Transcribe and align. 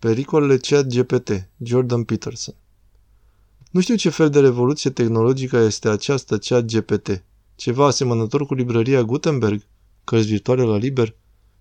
Pericolele 0.00 0.56
chat 0.56 0.86
GPT, 0.86 1.48
Jordan 1.62 2.04
Peterson 2.04 2.54
Nu 3.70 3.80
știu 3.80 3.94
ce 3.94 4.08
fel 4.08 4.30
de 4.30 4.40
revoluție 4.40 4.90
tehnologică 4.90 5.56
este 5.56 5.88
această 5.88 6.38
chat 6.38 6.64
GPT. 6.64 7.24
Ceva 7.54 7.86
asemănător 7.86 8.46
cu 8.46 8.54
librăria 8.54 9.02
Gutenberg? 9.02 9.62
Cărți 10.04 10.26
virtuale 10.26 10.62
la 10.62 10.76
liber? 10.76 11.14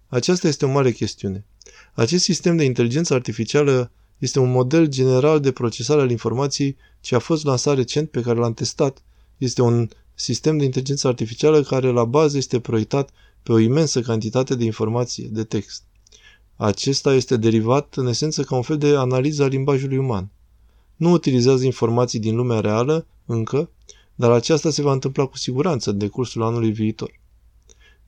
Aceasta 0.08 0.48
este 0.48 0.66
o 0.66 0.72
mare 0.72 0.92
chestiune. 0.92 1.46
Acest 1.94 2.24
sistem 2.24 2.58
de 2.58 2.64
inteligență 2.64 3.14
artificială 3.14 3.92
este 4.18 4.40
un 4.40 4.52
model 4.52 4.88
general 4.88 5.40
de 5.40 5.52
procesare 5.52 6.02
al 6.02 6.12
informației 6.12 6.78
ce 7.00 7.16
a 7.16 7.20
fost 7.20 7.46
lansat 7.46 7.76
recent 7.76 8.10
pe 8.10 8.22
care 8.22 8.40
l-am 8.40 8.54
testat. 8.54 9.04
Este 9.38 9.62
un 9.62 9.90
sistem 10.14 10.58
de 10.58 10.64
inteligență 10.64 11.08
artificială 11.08 11.62
care 11.62 11.88
la 11.88 12.06
bază 12.06 12.38
este 12.38 12.60
proiectat 12.60 13.10
pe 13.44 13.52
o 13.52 13.58
imensă 13.58 14.02
cantitate 14.02 14.56
de 14.56 14.64
informație, 14.64 15.28
de 15.32 15.44
text. 15.44 15.84
Acesta 16.58 17.14
este 17.14 17.38
derivat 17.38 17.96
în 17.96 18.08
esență 18.08 18.44
ca 18.44 18.56
un 18.56 18.62
fel 18.62 18.78
de 18.78 18.96
analiză 18.96 19.44
a 19.44 19.48
limbajului 19.48 19.98
uman. 19.98 20.32
Nu 20.96 21.12
utilizează 21.12 21.66
informații 21.66 22.20
din 22.20 22.36
lumea 22.36 22.60
reală, 22.60 23.06
încă, 23.26 23.70
dar 24.16 24.32
aceasta 24.32 24.70
se 24.70 24.82
va 24.82 24.92
întâmpla 24.92 25.26
cu 25.26 25.38
siguranță 25.38 25.90
în 25.90 25.98
decursul 25.98 26.44
anului 26.44 26.72
viitor. 26.72 27.20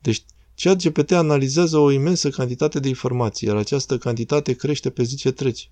Deci, 0.00 0.22
GPT 0.64 1.10
analizează 1.10 1.78
o 1.78 1.90
imensă 1.90 2.30
cantitate 2.30 2.80
de 2.80 2.88
informații, 2.88 3.48
iar 3.48 3.56
această 3.56 3.98
cantitate 3.98 4.52
crește 4.52 4.90
pe 4.90 5.02
zi 5.02 5.16
ce 5.16 5.30
trece. 5.30 5.66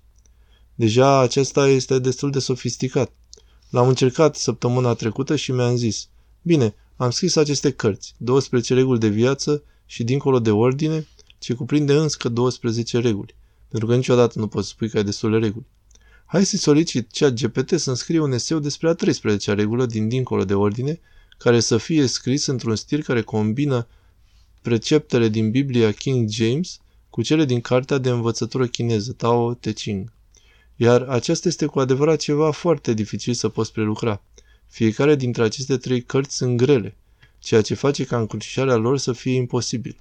Deja 0.75 1.19
acesta 1.19 1.67
este 1.67 1.99
destul 1.99 2.31
de 2.31 2.39
sofisticat. 2.39 3.11
L-am 3.69 3.87
încercat 3.87 4.35
săptămâna 4.35 4.93
trecută 4.93 5.35
și 5.35 5.51
mi-am 5.51 5.75
zis, 5.75 6.07
bine, 6.41 6.75
am 6.95 7.09
scris 7.09 7.35
aceste 7.35 7.71
cărți, 7.71 8.15
12 8.17 8.73
reguli 8.73 8.99
de 8.99 9.07
viață 9.07 9.63
și 9.85 10.03
dincolo 10.03 10.39
de 10.39 10.51
ordine, 10.51 11.07
ce 11.39 11.53
cuprinde 11.53 11.93
încă 11.93 12.29
12 12.29 12.99
reguli, 12.99 13.35
pentru 13.67 13.87
că 13.87 13.95
niciodată 13.95 14.39
nu 14.39 14.47
poți 14.47 14.67
spui 14.67 14.89
că 14.89 14.97
ai 14.97 15.03
destule 15.03 15.39
reguli. 15.39 15.65
Hai 16.25 16.45
să 16.45 16.57
solicit 16.57 17.11
chat 17.11 17.33
GPT 17.33 17.79
să-mi 17.79 17.97
scrie 17.97 18.19
un 18.19 18.31
eseu 18.31 18.59
despre 18.59 18.89
a 18.89 18.95
13-a 18.95 19.53
regulă 19.53 19.85
din 19.85 20.07
dincolo 20.07 20.45
de 20.45 20.53
ordine, 20.53 20.99
care 21.37 21.59
să 21.59 21.77
fie 21.77 22.05
scris 22.05 22.45
într-un 22.45 22.75
stil 22.75 23.03
care 23.03 23.21
combină 23.21 23.87
preceptele 24.61 25.27
din 25.27 25.51
Biblia 25.51 25.91
King 25.91 26.29
James 26.29 26.79
cu 27.09 27.21
cele 27.21 27.45
din 27.45 27.61
cartea 27.61 27.97
de 27.97 28.09
învățătură 28.09 28.67
chineză, 28.67 29.11
Tao 29.11 29.53
Te 29.53 29.71
Ching. 29.71 30.11
Iar 30.75 31.01
aceasta 31.01 31.47
este 31.47 31.65
cu 31.65 31.79
adevărat 31.79 32.19
ceva 32.19 32.51
foarte 32.51 32.93
dificil 32.93 33.33
să 33.33 33.49
poți 33.49 33.71
prelucra. 33.71 34.21
Fiecare 34.67 35.15
dintre 35.15 35.43
aceste 35.43 35.77
trei 35.77 36.01
cărți 36.01 36.35
sunt 36.35 36.57
grele, 36.57 36.95
ceea 37.39 37.61
ce 37.61 37.73
face 37.73 38.03
ca 38.03 38.17
încrucișarea 38.17 38.75
lor 38.75 38.97
să 38.97 39.11
fie 39.11 39.33
imposibil. 39.33 39.97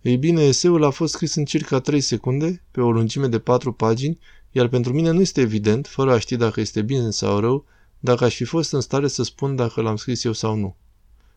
Ei 0.00 0.16
bine, 0.16 0.42
eseul 0.42 0.84
a 0.84 0.90
fost 0.90 1.12
scris 1.12 1.34
în 1.34 1.44
circa 1.44 1.80
3 1.80 2.00
secunde, 2.00 2.62
pe 2.70 2.80
o 2.80 2.90
lungime 2.90 3.26
de 3.26 3.38
4 3.38 3.72
pagini, 3.72 4.18
iar 4.50 4.68
pentru 4.68 4.92
mine 4.92 5.10
nu 5.10 5.20
este 5.20 5.40
evident, 5.40 5.86
fără 5.86 6.12
a 6.12 6.18
ști 6.18 6.36
dacă 6.36 6.60
este 6.60 6.82
bine 6.82 7.10
sau 7.10 7.38
rău, 7.38 7.64
dacă 7.98 8.24
aș 8.24 8.34
fi 8.34 8.44
fost 8.44 8.72
în 8.72 8.80
stare 8.80 9.08
să 9.08 9.22
spun 9.22 9.56
dacă 9.56 9.80
l-am 9.80 9.96
scris 9.96 10.24
eu 10.24 10.32
sau 10.32 10.54
nu. 10.54 10.76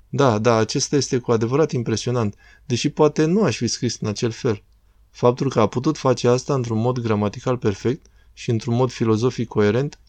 Da, 0.09 0.39
da, 0.39 0.55
acesta 0.55 0.95
este 0.95 1.17
cu 1.17 1.31
adevărat 1.31 1.71
impresionant, 1.71 2.35
deși 2.65 2.89
poate 2.89 3.25
nu 3.25 3.43
aș 3.43 3.57
fi 3.57 3.67
scris 3.67 3.97
în 4.01 4.07
acel 4.07 4.31
fel. 4.31 4.63
Faptul 5.09 5.49
că 5.49 5.59
a 5.59 5.67
putut 5.67 5.97
face 5.97 6.27
asta 6.27 6.53
într-un 6.53 6.79
mod 6.79 6.99
gramatical 6.99 7.57
perfect 7.57 8.05
și 8.33 8.49
într-un 8.49 8.75
mod 8.75 8.91
filozofic 8.91 9.47
coerent 9.47 9.99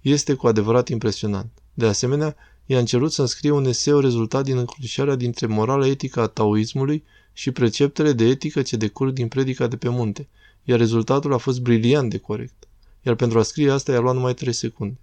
este 0.00 0.34
cu 0.34 0.46
adevărat 0.46 0.88
impresionant. 0.88 1.50
De 1.74 1.86
asemenea, 1.86 2.36
i-am 2.66 2.84
cerut 2.84 3.12
să-mi 3.12 3.28
scrie 3.28 3.50
un 3.50 3.64
eseu 3.64 3.98
rezultat 3.98 4.44
din 4.44 4.56
încrucișarea 4.56 5.14
dintre 5.14 5.46
morala 5.46 5.86
etică 5.86 6.20
a 6.20 6.26
taoismului 6.26 7.04
și 7.32 7.50
preceptele 7.50 8.12
de 8.12 8.24
etică 8.24 8.62
ce 8.62 8.76
decurg 8.76 9.12
din 9.12 9.28
predica 9.28 9.66
de 9.66 9.76
pe 9.76 9.88
munte, 9.88 10.28
iar 10.64 10.78
rezultatul 10.78 11.32
a 11.32 11.36
fost 11.36 11.60
briliant 11.60 12.10
de 12.10 12.18
corect. 12.18 12.68
Iar 13.02 13.14
pentru 13.14 13.38
a 13.38 13.42
scrie 13.42 13.70
asta 13.70 13.92
i-a 13.92 14.00
luat 14.00 14.14
numai 14.14 14.34
3 14.34 14.52
secunde. 14.52 14.98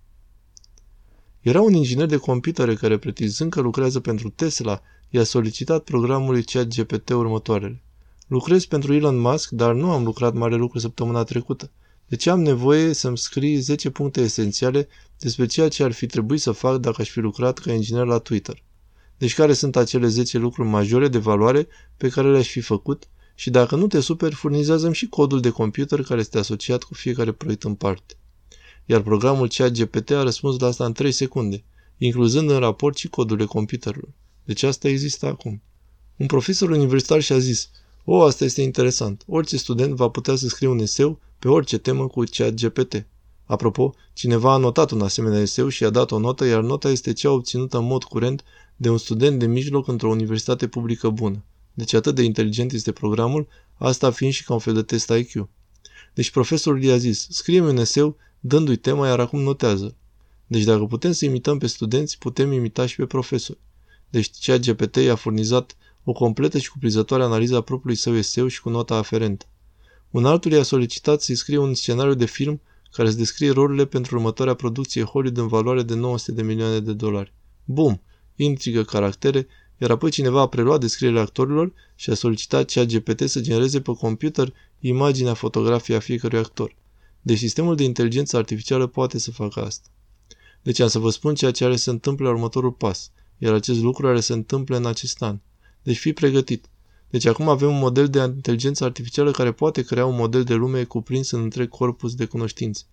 Era 1.41 1.61
un 1.61 1.73
inginer 1.73 2.05
de 2.05 2.17
computere 2.17 2.75
care, 2.75 2.97
pretinzând 2.97 3.51
că 3.51 3.61
lucrează 3.61 3.99
pentru 3.99 4.29
Tesla, 4.29 4.81
i-a 5.09 5.23
solicitat 5.23 5.83
programului 5.83 6.43
ChatGPT 6.43 7.09
următoarele. 7.09 7.81
Lucrez 8.27 8.65
pentru 8.65 8.93
Elon 8.93 9.17
Musk, 9.17 9.49
dar 9.49 9.73
nu 9.73 9.91
am 9.91 10.03
lucrat 10.03 10.33
mare 10.33 10.55
lucru 10.55 10.79
săptămâna 10.79 11.23
trecută. 11.23 11.71
Deci 12.11 12.25
am 12.25 12.41
nevoie 12.41 12.93
să-mi 12.93 13.17
scrii 13.17 13.55
10 13.55 13.89
puncte 13.89 14.21
esențiale 14.21 14.87
despre 15.17 15.45
ceea 15.45 15.67
ce 15.67 15.83
ar 15.83 15.91
fi 15.91 16.05
trebuit 16.05 16.41
să 16.41 16.51
fac 16.51 16.79
dacă 16.79 17.01
aș 17.01 17.09
fi 17.09 17.19
lucrat 17.19 17.57
ca 17.57 17.71
inginer 17.73 18.05
la 18.05 18.17
Twitter. 18.17 18.63
Deci 19.17 19.33
care 19.33 19.53
sunt 19.53 19.75
acele 19.75 20.07
10 20.07 20.37
lucruri 20.37 20.69
majore 20.69 21.07
de 21.07 21.17
valoare 21.17 21.67
pe 21.97 22.09
care 22.09 22.31
le-aș 22.31 22.47
fi 22.47 22.59
făcut 22.59 23.07
și 23.35 23.49
dacă 23.49 23.75
nu 23.75 23.87
te 23.87 23.99
super, 23.99 24.33
furnizează 24.33 24.93
și 24.93 25.07
codul 25.07 25.39
de 25.39 25.49
computer 25.49 26.01
care 26.01 26.19
este 26.19 26.37
asociat 26.37 26.83
cu 26.83 26.93
fiecare 26.93 27.31
proiect 27.31 27.63
în 27.63 27.75
parte. 27.75 28.13
Iar 28.85 29.01
programul 29.01 29.47
ChatGPT 29.47 30.09
a 30.09 30.23
răspuns 30.23 30.59
la 30.59 30.67
asta 30.67 30.85
în 30.85 30.93
3 30.93 31.11
secunde, 31.11 31.63
incluzând 31.97 32.49
în 32.49 32.59
raport 32.59 32.97
și 32.97 33.07
codurile 33.07 33.45
computerului. 33.45 34.13
Deci 34.43 34.63
asta 34.63 34.87
există 34.87 35.25
acum. 35.25 35.61
Un 36.15 36.25
profesor 36.25 36.69
universitar 36.69 37.21
și-a 37.21 37.37
zis, 37.37 37.69
o, 38.05 38.21
asta 38.21 38.43
este 38.43 38.61
interesant. 38.61 39.23
Orice 39.27 39.57
student 39.57 39.93
va 39.93 40.07
putea 40.07 40.35
să 40.35 40.47
scrie 40.47 40.67
un 40.67 40.79
eseu 40.79 41.19
pe 41.39 41.47
orice 41.47 41.77
temă 41.77 42.07
cu 42.07 42.23
ChatGPT. 42.31 43.05
Apropo, 43.45 43.93
cineva 44.13 44.53
a 44.53 44.57
notat 44.57 44.91
un 44.91 45.01
asemenea 45.01 45.39
eseu 45.39 45.67
și 45.67 45.83
a 45.83 45.89
dat 45.89 46.11
o 46.11 46.19
notă, 46.19 46.45
iar 46.45 46.61
nota 46.61 46.89
este 46.89 47.13
cea 47.13 47.31
obținută 47.31 47.77
în 47.77 47.85
mod 47.85 48.03
curent 48.03 48.43
de 48.75 48.89
un 48.89 48.97
student 48.97 49.39
de 49.39 49.45
mijloc 49.45 49.87
într-o 49.87 50.09
universitate 50.09 50.67
publică 50.67 51.09
bună. 51.09 51.43
Deci 51.73 51.93
atât 51.93 52.15
de 52.15 52.23
inteligent 52.23 52.71
este 52.71 52.91
programul, 52.91 53.47
asta 53.77 54.11
fiind 54.11 54.33
și 54.33 54.43
ca 54.43 54.53
un 54.53 54.59
fel 54.59 54.73
de 54.73 54.81
test 54.81 55.09
IQ. 55.09 55.49
Deci 56.13 56.31
profesorul 56.31 56.83
i-a 56.83 56.97
zis, 56.97 57.27
scrie 57.29 57.61
un 57.61 57.77
eseu 57.77 58.15
dându-i 58.39 58.75
tema, 58.75 59.07
iar 59.07 59.19
acum 59.19 59.39
notează. 59.39 59.95
Deci 60.47 60.63
dacă 60.63 60.85
putem 60.85 61.11
să 61.11 61.25
imităm 61.25 61.57
pe 61.57 61.67
studenți, 61.67 62.17
putem 62.17 62.51
imita 62.51 62.85
și 62.85 62.95
pe 62.95 63.05
profesori. 63.05 63.59
Deci 64.09 64.29
cea 64.29 64.57
GPT 64.57 64.95
i-a 64.95 65.15
furnizat 65.15 65.75
o 66.03 66.11
completă 66.11 66.57
și 66.57 66.71
cuprinzătoare 66.71 67.23
analiză 67.23 67.55
a 67.55 67.61
propriului 67.61 68.01
său 68.01 68.15
eseu 68.15 68.47
și 68.47 68.61
cu 68.61 68.69
nota 68.69 68.95
aferentă. 68.95 69.45
Un 70.09 70.25
altul 70.25 70.51
i-a 70.51 70.63
solicitat 70.63 71.21
să-i 71.21 71.35
scrie 71.35 71.57
un 71.57 71.73
scenariu 71.73 72.13
de 72.13 72.25
film 72.25 72.61
care 72.91 73.09
să 73.09 73.17
descrie 73.17 73.51
rolurile 73.51 73.85
pentru 73.85 74.15
următoarea 74.15 74.53
producție 74.53 75.03
Hollywood 75.03 75.37
în 75.37 75.47
valoare 75.47 75.83
de 75.83 75.95
900 75.95 76.31
de 76.31 76.41
milioane 76.41 76.79
de 76.79 76.93
dolari. 76.93 77.33
Bum! 77.65 78.01
Intrigă, 78.35 78.83
caractere, 78.83 79.47
iar 79.77 79.91
apoi 79.91 80.11
cineva 80.11 80.41
a 80.41 80.47
preluat 80.47 80.79
descrierile 80.79 81.19
actorilor 81.19 81.73
și 81.95 82.09
a 82.09 82.13
solicitat 82.13 82.65
cea 82.65 82.83
GPT 82.83 83.29
să 83.29 83.41
genereze 83.41 83.81
pe 83.81 83.93
computer 83.93 84.53
imaginea 84.79 85.33
fotografiei 85.33 85.97
a 85.97 85.99
fiecărui 85.99 86.39
actor. 86.39 86.75
Deci 87.21 87.37
sistemul 87.37 87.75
de 87.75 87.83
inteligență 87.83 88.37
artificială 88.37 88.87
poate 88.87 89.19
să 89.19 89.31
facă 89.31 89.65
asta. 89.65 89.89
Deci 90.61 90.79
am 90.79 90.87
să 90.87 90.99
vă 90.99 91.09
spun 91.09 91.35
ceea 91.35 91.51
ce 91.51 91.65
are 91.65 91.75
să 91.75 91.83
se 91.83 91.89
întâmple 91.89 92.25
la 92.25 92.31
următorul 92.31 92.71
pas, 92.71 93.11
iar 93.37 93.53
acest 93.53 93.81
lucru 93.81 94.07
are 94.07 94.19
să 94.19 94.25
se 94.25 94.33
întâmple 94.33 94.75
în 94.75 94.85
acest 94.85 95.21
an. 95.21 95.39
Deci 95.83 95.97
fii 95.97 96.13
pregătit. 96.13 96.65
Deci 97.09 97.25
acum 97.25 97.49
avem 97.49 97.69
un 97.69 97.77
model 97.77 98.07
de 98.07 98.19
inteligență 98.19 98.83
artificială 98.83 99.31
care 99.31 99.51
poate 99.51 99.81
crea 99.81 100.05
un 100.05 100.15
model 100.15 100.43
de 100.43 100.53
lume 100.53 100.83
cuprins 100.83 101.31
în 101.31 101.41
întreg 101.41 101.69
corpus 101.69 102.15
de 102.15 102.25
cunoștințe. 102.25 102.83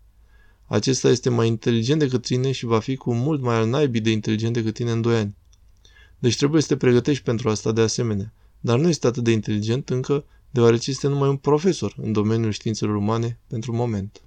Acesta 0.66 1.08
este 1.08 1.30
mai 1.30 1.46
inteligent 1.46 1.98
decât 1.98 2.22
tine 2.22 2.52
și 2.52 2.64
va 2.64 2.78
fi 2.78 2.96
cu 2.96 3.14
mult 3.14 3.40
mai 3.40 3.54
al 3.54 3.68
naibii 3.68 4.00
de 4.00 4.10
inteligent 4.10 4.52
decât 4.52 4.74
tine 4.74 4.90
în 4.90 5.00
2 5.00 5.16
ani. 5.16 5.36
Deci 6.18 6.36
trebuie 6.36 6.62
să 6.62 6.68
te 6.68 6.76
pregătești 6.76 7.22
pentru 7.22 7.48
asta 7.48 7.72
de 7.72 7.80
asemenea. 7.80 8.32
Dar 8.60 8.78
nu 8.78 8.88
este 8.88 9.06
atât 9.06 9.24
de 9.24 9.30
inteligent 9.30 9.90
încă, 9.90 10.24
deoarece 10.50 10.90
este 10.90 11.08
numai 11.08 11.28
un 11.28 11.36
profesor 11.36 11.94
în 11.96 12.12
domeniul 12.12 12.50
științelor 12.50 12.96
umane 12.96 13.38
pentru 13.46 13.72
moment. 13.72 14.22